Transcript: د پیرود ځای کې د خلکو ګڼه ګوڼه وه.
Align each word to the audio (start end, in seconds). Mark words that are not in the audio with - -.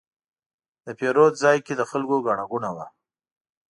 د 0.85 0.87
پیرود 0.99 1.33
ځای 1.43 1.57
کې 1.65 1.73
د 1.77 1.81
خلکو 1.91 2.15
ګڼه 2.27 2.43
ګوڼه 2.51 2.71
وه. 2.75 2.85